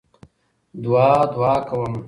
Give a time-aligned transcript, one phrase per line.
[0.83, 1.99] دعا دعا كومه